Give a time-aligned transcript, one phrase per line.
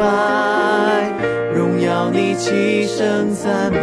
[0.00, 1.12] 拜，
[1.54, 3.78] 荣耀你，齐声赞美。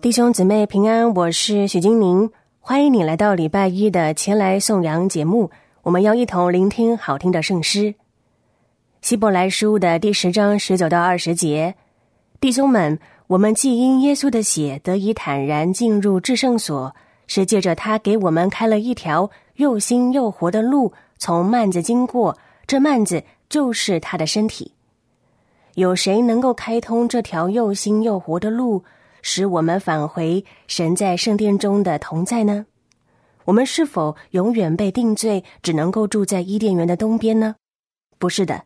[0.00, 5.52] 弟兄姊妹平安，我是许金宁，欢迎你来到礼拜一的前来颂扬节目。
[5.82, 7.94] 我们要一同聆听好听的圣诗。
[9.02, 11.76] 希伯来书的第十章十九到二十节，
[12.40, 16.92] 弟兄们，我们既因耶稣的血得以坦然进入至圣所，
[17.28, 22.36] 是借着他给我们开了一条又新又活的路，从幔子经过。
[22.66, 24.72] 这幔子就是他的身体。
[25.74, 28.82] 有谁能够开通这条又新又活的路？
[29.22, 32.66] 使我们返回神在圣殿中的同在呢？
[33.44, 37.54] 我们是否永远被定罪，只能够住在伊甸园的东边呢？
[38.18, 38.64] 不是的。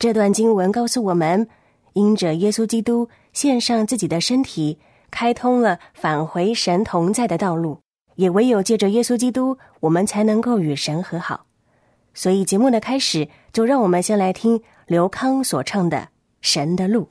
[0.00, 1.46] 这段经文告诉我们，
[1.92, 4.78] 因着耶稣基督献上自己的身体，
[5.10, 7.82] 开通了返回神同在的道路。
[8.14, 11.44] 也唯有借着耶稣基督，我们才能够与神和好。
[12.14, 15.98] 所以节目的开始，就让我们先来听刘康所唱的
[16.40, 17.02] 《神的路》。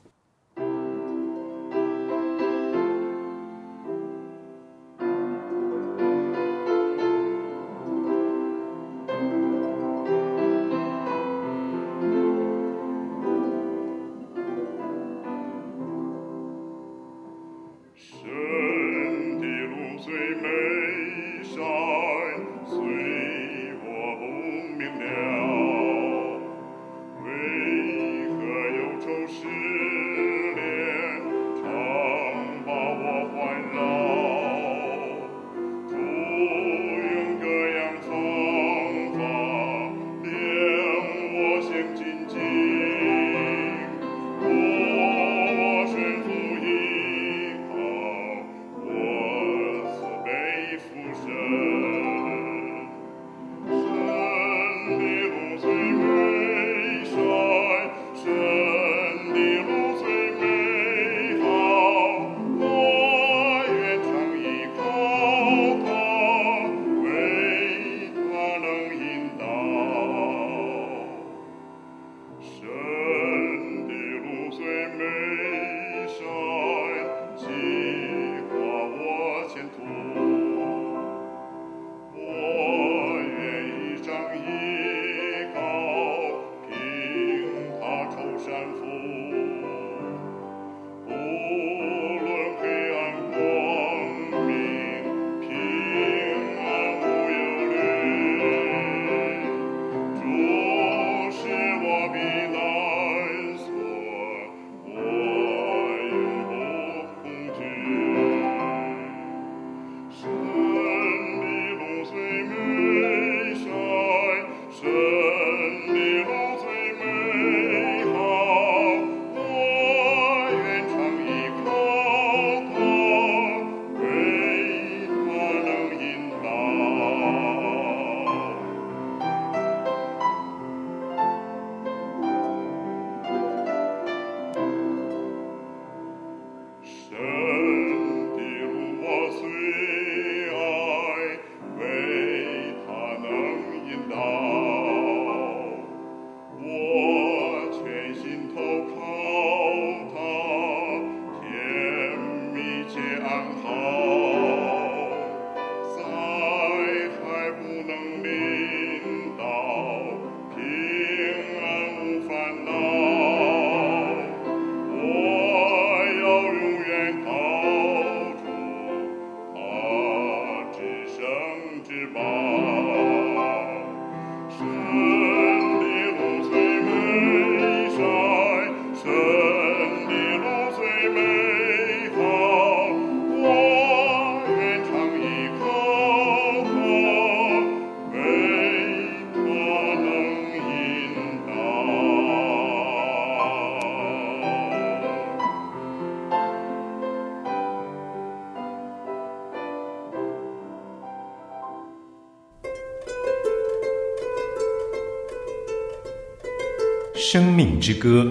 [207.32, 208.24] 生命之歌》，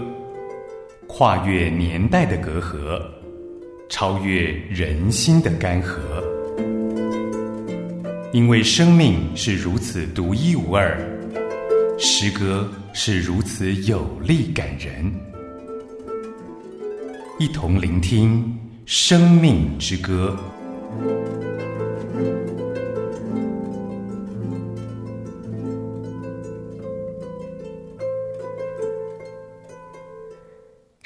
[1.07, 3.01] 跨越年代的隔阂，
[3.88, 6.00] 超越人心的干涸。
[8.34, 11.00] 因为生命是如此独一无二，
[11.98, 15.10] 诗歌是如此有力感人。
[17.40, 18.44] 一同聆听
[18.86, 20.38] 《生命之歌》。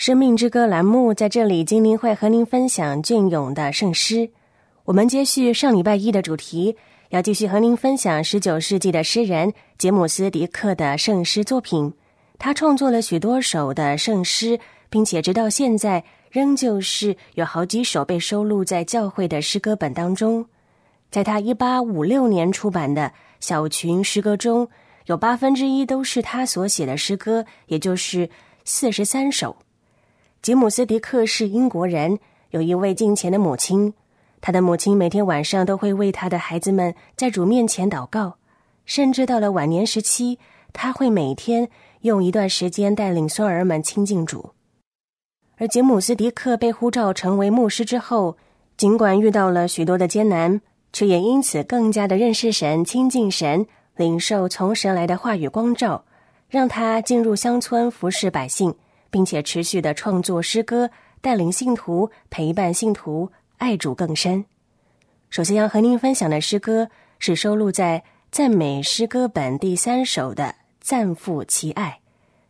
[0.05, 4.29] 生命之歌栏目在这里，精灵会和您分享隽永的圣诗。
[4.83, 6.75] 我们接续上礼拜一的主题，
[7.11, 11.93] 要继续和您分享十九世纪的诗人杰姆斯·迪克的圣诗作品。
[12.37, 14.59] 他创作了许多首的圣诗，
[14.89, 20.45] 并且直到现在仍旧是有好几首被收录在教会的诗歌本当中。
[21.11, 23.09] 在他一八五六年出版的
[23.39, 24.67] 小群诗歌中，
[25.05, 28.29] 有八分之一都是他所写的诗歌，也就是
[28.65, 29.55] 四十三首。
[30.43, 32.19] 吉姆斯·迪克是英国人，
[32.49, 33.93] 有一位敬虔的母亲。
[34.41, 38.35] 他的母亲每天晚上都会为他的孩子们在主面前祷告，
[38.83, 40.37] 甚至到了晚年时期，
[40.73, 41.69] 他会每天
[42.01, 44.49] 用一段时间带领孙儿们亲近主。
[45.55, 48.35] 而吉姆斯·迪克被呼召成为牧师之后，
[48.75, 50.59] 尽管遇到了许多的艰难，
[50.91, 53.65] 却也因此更加的认识神、亲近神，
[53.95, 56.03] 领受从神来的话语光照，
[56.49, 58.75] 让他进入乡村服侍百姓。
[59.13, 60.89] 并且持续的创作诗歌，
[61.21, 64.43] 带领信徒，陪伴信徒，爱主更深。
[65.29, 66.89] 首先要和您分享的诗歌
[67.19, 70.45] 是收录在赞美诗歌本第三首的
[70.81, 71.99] 《赞父其爱》，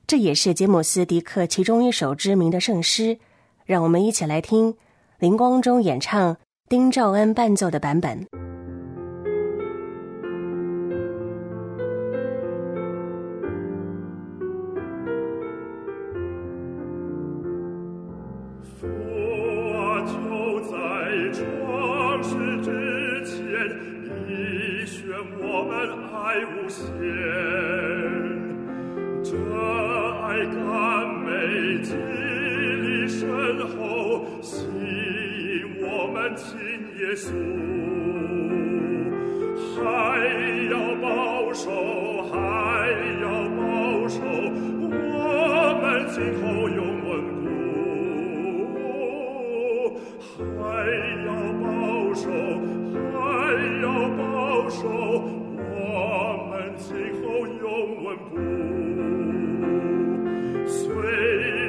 [0.07, 3.19] 这也是杰姆斯·迪克其中一首知名的圣诗。
[3.65, 4.73] 让我们一起来听
[5.19, 6.37] 林光中演唱、
[6.69, 8.52] 丁兆恩伴奏的版本。
[50.23, 50.39] 还
[51.25, 51.27] 要
[51.61, 51.65] 保
[52.13, 52.25] 守，
[53.11, 53.15] 还
[53.81, 53.85] 要
[54.17, 54.21] 保
[54.69, 54.81] 守，
[55.69, 55.77] 我
[56.49, 56.87] 们今
[57.21, 57.23] 后
[57.61, 57.63] 永
[58.03, 58.33] 稳固。
[60.65, 60.79] 虽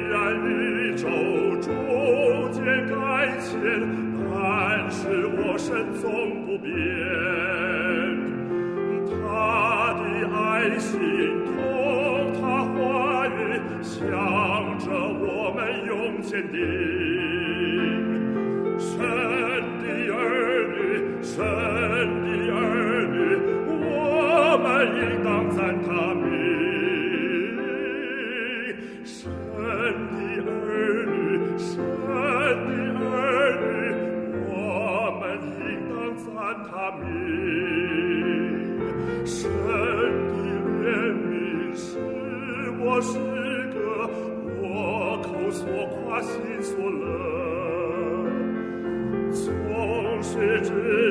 [0.09, 0.13] 然
[0.45, 0.49] 宇
[0.95, 1.03] 宙
[1.61, 1.67] 逐
[2.51, 2.93] 渐改
[3.39, 3.51] 迁，
[4.31, 4.33] 但
[4.89, 4.99] 是
[5.37, 6.03] 我身踪
[6.45, 6.65] 不变。
[9.11, 10.35] 他的爱
[10.79, 10.89] 心
[11.45, 11.53] 同
[12.39, 12.73] 他话
[13.27, 13.29] 语，
[13.81, 13.99] 向
[14.79, 16.57] 着我们永坚定。
[43.01, 43.19] 和羔
[50.69, 51.04] 羊。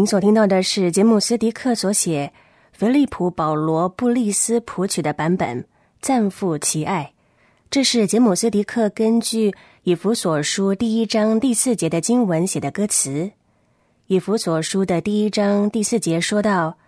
[0.00, 2.32] 您所听到的是杰姆斯迪克所写、
[2.72, 5.62] 菲利普·保罗·布利斯谱曲的版本
[6.00, 7.12] 《赞妇其爱》。
[7.70, 13.32] 这是杰姆斯迪克根据以弗所书第一章第四节的经文写的歌词。
[14.06, 16.78] 以弗所书的第一章第四节说到：“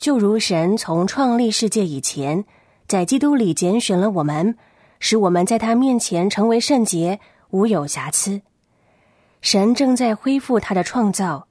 [0.00, 2.46] 就如神从创立世界以前，
[2.88, 4.56] 在基督里拣选了我们，
[5.00, 8.40] 使我们在他面前成为圣洁，无有瑕疵。”
[9.42, 11.46] 神正在恢复他的创造。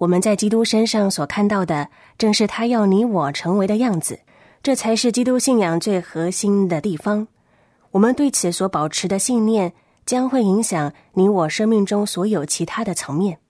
[0.00, 4.20] 我们在基督身上所看到的，正是他要你我成为的样子，
[4.62, 7.28] 这才是基督信仰最核心的地方。
[7.90, 9.74] 我们对此所保持的信念，
[10.06, 13.40] 将会影响你我生命中所有其他的层面。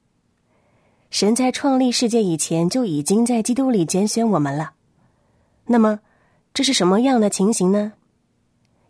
[1.08, 4.72] 神在创立世界以前就已经在基督里拣选我们了。
[5.66, 6.00] 那么，
[6.52, 7.92] 这是什么样的情形呢？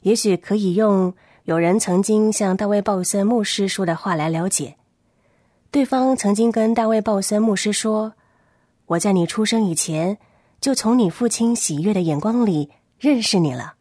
[0.01, 1.13] 也许可以用
[1.45, 4.77] 有人曾经向大卫鲍森牧师说的话来了解。
[5.71, 8.15] 对方曾经跟大卫·鲍森牧师说
[8.87, 10.19] ：“我在你出生以前，
[10.61, 13.75] 就从你父亲喜悦的眼光里认识你了。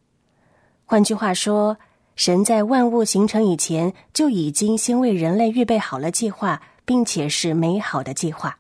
[0.86, 1.77] 换句话说，
[2.15, 8.60] 神在万物形成以前，就已经先为人类预备好了计划，并且是美好的计划。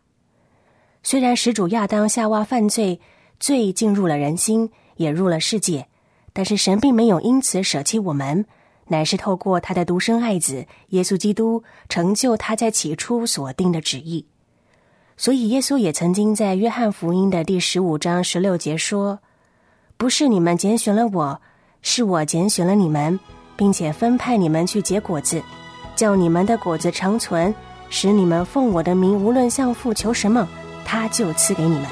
[1.03, 2.99] 虽然始祖亚当、夏娃犯罪，
[3.39, 5.87] 罪进入了人心，也入了世界，
[6.33, 8.47] 但是神并没有因此舍弃我们。”
[8.89, 14.25] 乃是透过他的独生爱子耶稣基督成就他在起初所定的旨意，
[15.15, 19.19] 所以耶稣也曾经在约翰福音的第十五章十六节说
[19.95, 21.39] ：“不是你们拣选了我，
[21.81, 23.17] 是我拣选了你们，
[23.55, 25.41] 并且分派你们去结果子，
[25.95, 27.53] 叫你们的果子长存，
[27.89, 30.47] 使你们奉我的名无论向父求什么，
[30.83, 31.85] 他就赐给你们。”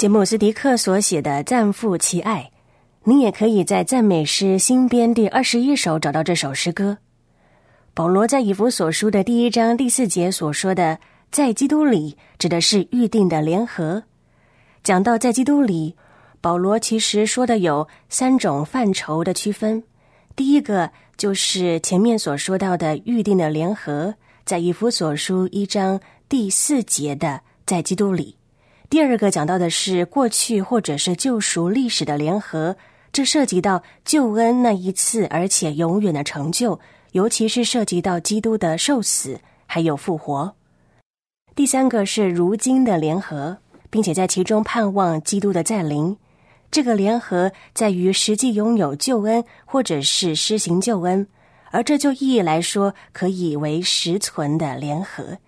[0.00, 2.50] 杰姆斯迪克所写的《赞父其爱》，
[3.04, 6.96] 您也可以在赞美诗新编第二十一首找到这首诗歌。
[7.92, 10.98] 保罗在以弗所书的第一章第四节所说的
[11.30, 14.04] “在基督里”，指的是预定的联合。
[14.82, 15.94] 讲到在基督里，
[16.40, 19.84] 保罗其实说的有三种范畴的区分。
[20.34, 24.14] 第一个就是前面所说到的预定的联合，
[24.46, 28.36] 在以弗所书一章第四节的“在基督里”。
[28.90, 32.74] 第二个讲到的是过去或者是救赎历史的联合，
[33.12, 36.80] 这涉及到救恩那一次而且永远的成就，
[37.12, 40.52] 尤其是涉及到基督的受死还有复活。
[41.54, 43.56] 第三个是如今的联合，
[43.90, 46.16] 并且在其中盼望基督的再临。
[46.72, 51.28] 这个联合在于实际拥有救恩，或者是施行救恩，
[51.70, 55.38] 而这就意义来说，可以为实存的联合。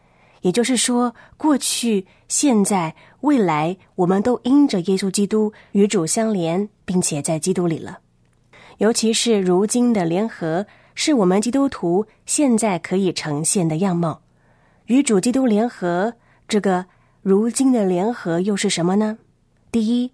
[0.43, 8.01] 也就是说，过去、现在、未来，我们都因着耶稣基督与主相连，并且在基督里了。
[8.79, 14.23] 尤其是如今的联合，是我们基督徒现在可以呈现的样貌。
[14.87, 16.15] 与主基督联合，
[16.49, 16.87] 这个
[17.23, 19.19] 如今的联合又是什么呢？
[19.71, 20.11] 第一。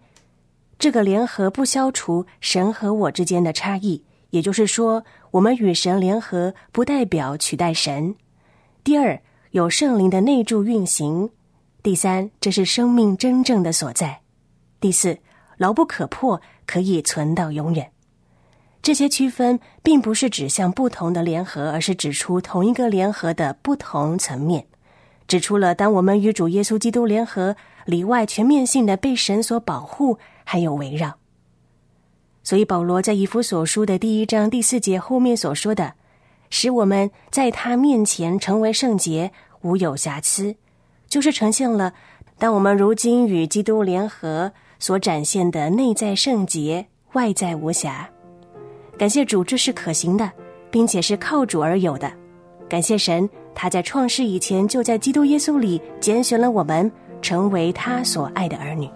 [0.78, 8.14] 这个联合不消除神和我之间的差异，也就是说，我们与神联合不代表取代神。
[8.84, 9.20] 第二，
[9.52, 11.30] 有圣灵的内助运行。
[11.88, 14.20] 第三，这是生命真正的所在。
[14.78, 15.18] 第四，
[15.56, 17.90] 牢不可破，可以存到永远。
[18.82, 24.66] 这些区分并不是指向不同的联合，而是指出同一个联合的不同层面，
[25.26, 30.18] 指出了当我们与主耶稣基督联合，里外全面性的被神所保护。
[30.44, 31.14] 还有围绕，
[32.42, 35.94] 所以保罗在以弗所书的第一章第四节后面所说的，
[36.50, 40.54] 使我们在他面前成为圣洁，无有瑕疵，
[41.08, 41.92] 就是呈现了
[42.38, 48.08] 当我们如今与基督联合所展现的内在圣洁，外在无瑕。
[48.96, 50.30] 感谢主，这是可行的，
[50.70, 52.12] 并且是靠主而有的。
[52.68, 56.90] 感谢神，他在创世以前就在基督耶稣里拣选了我们，
[57.22, 58.88] 成为他所爱的儿女。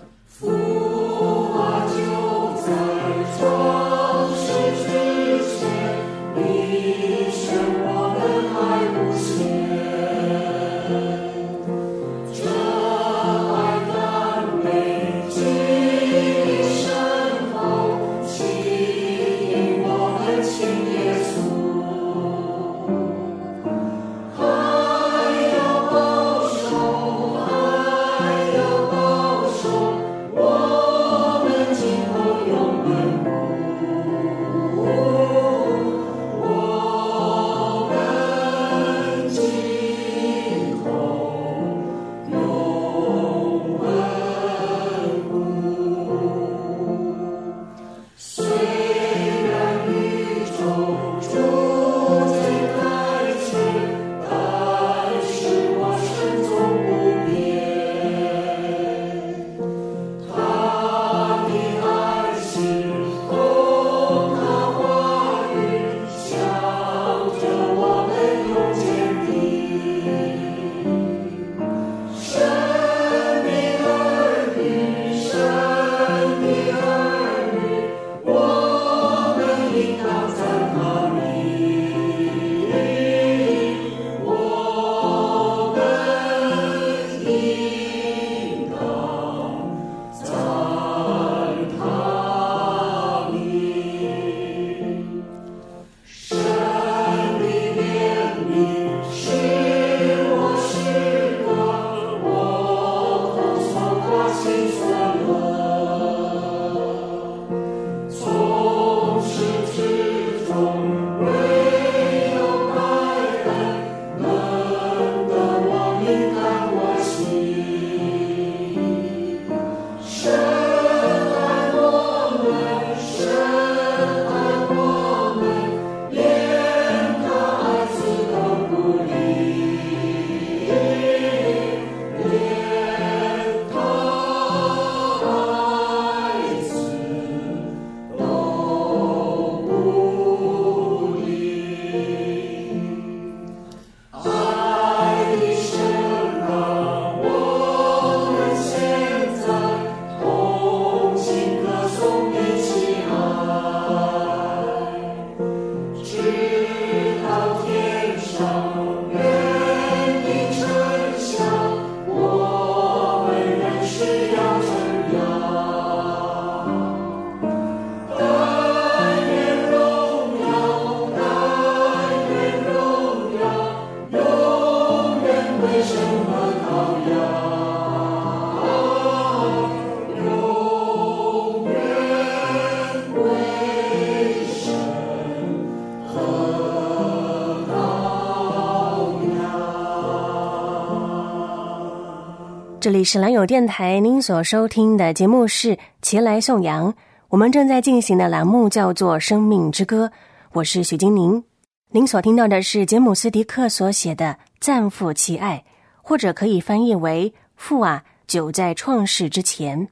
[192.82, 196.92] 这里是蓝友电台，您所收听的节目是《前来颂扬》，
[197.28, 200.06] 我们正在进行的栏目叫做《生命之歌》，
[200.50, 201.44] 我是许金宁。
[201.92, 204.24] 您所听到的是杰姆斯迪克所写的
[204.58, 205.62] 《赞父其爱》，
[206.02, 209.86] 或者可以翻译为“父啊，久在创世之前”。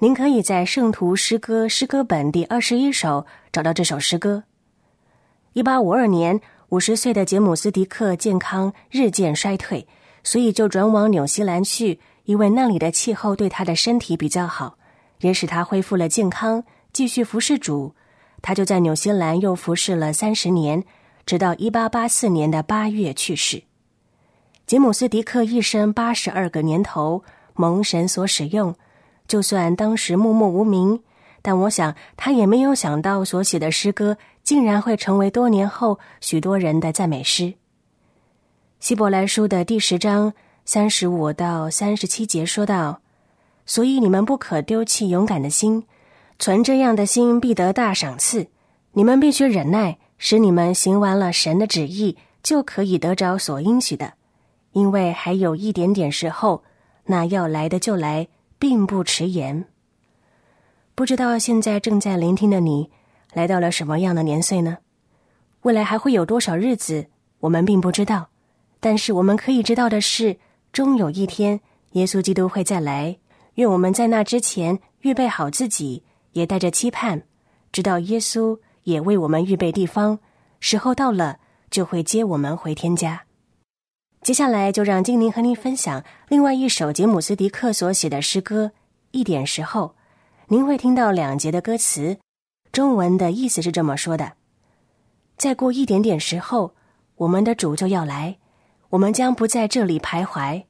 [0.00, 4.42] 您可以在圣徒诗歌诗歌本第二十一首找到这首诗歌。
[5.52, 9.86] 一八五二年，五十岁的杰姆斯迪克健康日渐衰退，
[10.24, 12.00] 所以就转往纽西兰去。
[12.26, 14.76] 因为那里的气候对他的身体比较好，
[15.20, 16.62] 也使他恢复了健康，
[16.92, 17.94] 继续服侍主。
[18.42, 20.84] 他就在纽西兰又服侍了三十年，
[21.24, 23.62] 直到一八八四年的八月去世。
[24.66, 27.22] 吉姆斯迪克一生八十二个年头
[27.54, 28.74] 蒙神所使用，
[29.28, 31.00] 就算当时默默无名，
[31.42, 37.54] 但我想他也没有想到所写的诗歌竟然会成为多年后许多人的赞美诗。
[38.80, 40.34] 希伯来书的第十章。
[40.68, 43.00] 三十五到三十七节说道
[43.66, 45.84] ：“所以你们不可丢弃勇敢的心，
[46.40, 48.48] 存这样的心必得大赏赐。
[48.90, 54.14] 你们必须忍耐，使你们行完了神的旨意，就可以得着所应许的。
[54.72, 56.64] 因为还有一点点时候，
[57.04, 58.26] 那要来的就来，
[58.58, 59.66] 并不迟延。
[60.96, 62.90] 不知道现在正在聆听的你，
[63.32, 64.78] 来到了什么样的年岁呢？
[65.62, 67.06] 未来还会有多少日子，
[67.38, 68.30] 我们并不知道。
[68.80, 70.38] 但是我们可以知道的是。”
[70.76, 71.58] 终有一天，
[71.92, 73.16] 耶稣基督会再来。
[73.54, 77.22] 愿我们在那之前预备好自己，也带着期盼，
[77.72, 80.18] 直到耶稣也为我们预备地方。
[80.60, 81.38] 时候到了，
[81.70, 83.22] 就会接我们回天家。
[84.20, 88.66] 接下来，就让精灵和您分享另外一首杰姆斯迪克所写的诗歌
[89.12, 89.94] 《一点时候》。
[90.48, 92.18] 您会听到两节的歌词，
[92.70, 94.34] 中文的意思是这么说的：
[95.38, 96.74] 再过一点点时候，
[97.14, 98.36] 我们的主就要来。
[98.90, 100.64] 我们将不在这里徘徊，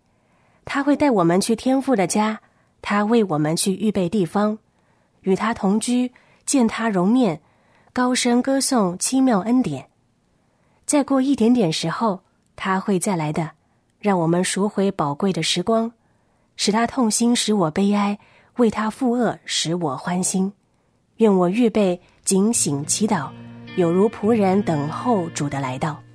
[0.64, 2.40] 他会带我们去天父的家，
[2.80, 4.58] 他为我们去预备地方，
[5.22, 6.12] 与他同居，
[6.44, 7.40] 见他容面，
[7.92, 9.88] 高声歌颂奇妙恩典。
[10.86, 12.20] 再过一点点时候，
[12.54, 13.50] 他会再来的，
[13.98, 15.92] 让我们赎回宝贵的时光，
[16.56, 18.16] 使他痛心，使我悲哀；
[18.56, 20.52] 为他负恶，使我欢心。
[21.16, 23.28] 愿我预备警醒祈祷，
[23.76, 26.05] 有如仆人等候主的来到。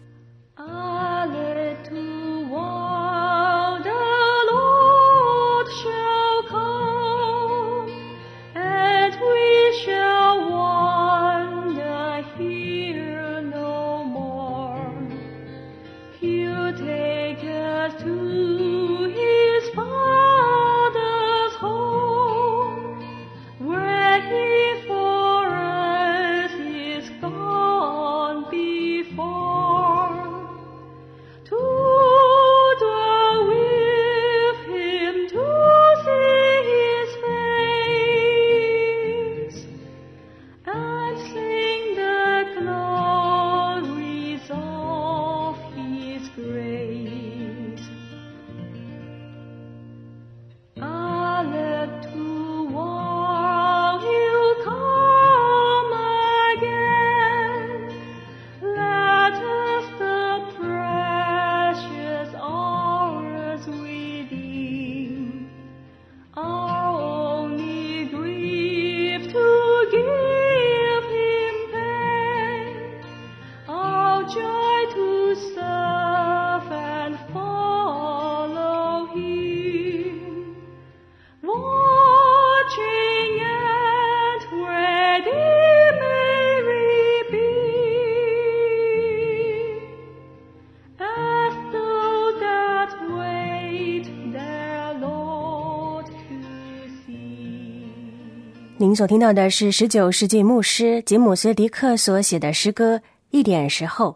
[98.91, 102.97] 您所听到的是十九世纪牧师吉姆斯迪克所写的诗歌
[103.29, 104.11] 《一点时候》。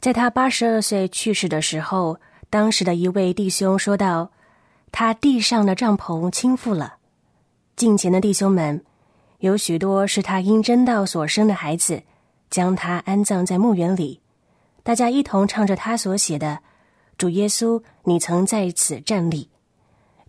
[0.00, 4.30] 在他八十二岁去世的时候，当时的一位弟兄说道
[4.90, 6.94] ：“他地上的帐篷倾覆了。
[7.76, 8.82] 近前的弟兄们，
[9.40, 12.02] 有许多是他因真道所生的孩子，
[12.48, 14.22] 将他安葬在墓园里。
[14.82, 16.60] 大家一同唱着他所写的
[17.18, 19.50] ：‘主耶稣，你曾在此站立。’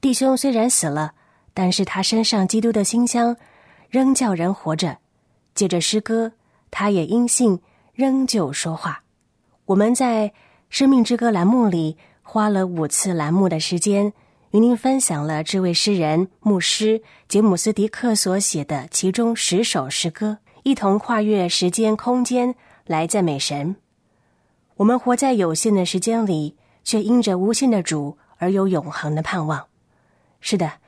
[0.01, 1.13] 弟兄虽然死了。”
[1.55, 3.37] 但是他身上基督的馨香，
[3.93, 4.97] 仍叫人活着。
[5.53, 6.31] 借着诗歌，
[6.71, 7.59] 他也因信
[7.93, 9.03] 仍旧说话。
[9.65, 10.29] 我们在
[10.67, 14.11] 《生命之歌》栏目里花了五次栏目的时间，
[14.49, 22.55] 与您分享了这位诗人牧师杰姆斯迪克所写的其中十首诗歌，一同跨越时间空间
[22.87, 23.75] 来赞美神。
[24.77, 29.67] 我们活在有限的时间里，却因着无限的主而有永恒的盼望。
[30.41, 30.79] 是的，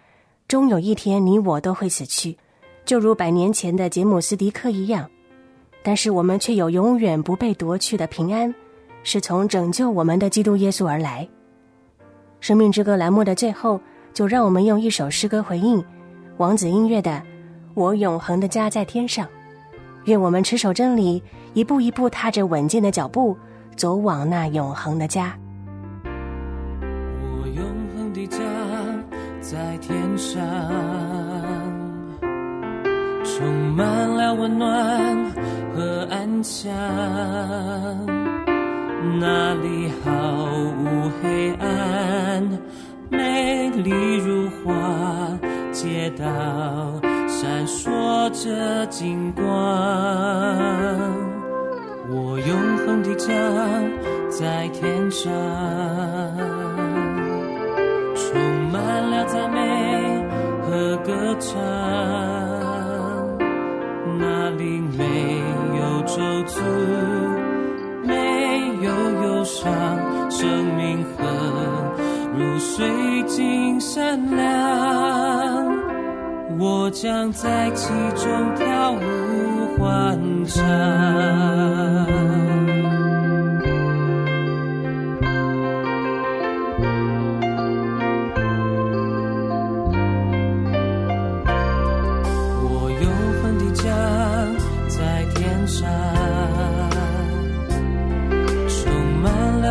[0.48, 2.40] 终有一天你我都会死去，
[2.86, 5.10] 就如百年前的杰姆斯迪克一样。
[5.84, 8.54] 但是我们却有永远不被夺去的平安，
[9.04, 11.28] 是从拯救我们的基督耶稣而来。
[12.40, 13.80] 生命之歌栏目的最后，
[14.14, 15.84] 就让我们用一首诗歌回应
[16.38, 17.12] 王子音乐的
[17.76, 19.26] 《我永恒的家在天上》。
[20.06, 21.22] 愿我们持守真理，
[21.54, 23.38] 一步一步踏着稳健的脚步，
[23.76, 25.38] 走往那永恒的家。
[26.04, 28.40] 我永恒的家
[29.40, 30.40] 在天上，
[33.76, 35.32] 满了温暖
[35.76, 36.72] 和安详，
[39.20, 40.10] 那里毫
[40.80, 42.58] 无黑暗，
[43.10, 44.74] 美丽如花，
[45.74, 46.26] 街道
[47.28, 49.46] 闪烁着金光。
[52.08, 53.34] 我永恒的家
[54.30, 55.30] 在天上，
[58.16, 60.26] 充满了赞美
[60.62, 62.35] 和歌唱。
[68.04, 68.90] 没有
[69.24, 69.72] 忧伤，
[70.30, 71.24] 生命河
[72.38, 74.46] 如水晶闪亮。
[76.58, 78.98] 我将在其中跳舞
[79.78, 80.64] 欢唱。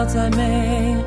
[0.07, 1.04] 再美。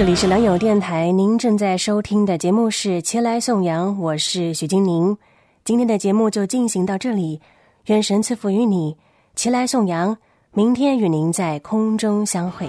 [0.00, 5.14] 这里是良友电台，您正在收听的节目是《前来颂扬》，我是许金宁。
[5.62, 7.38] 今天的节目就进行到这里，
[7.84, 8.96] 愿神赐福于你，
[9.36, 10.16] 前来颂扬。
[10.54, 12.66] 明天与您在空中相会。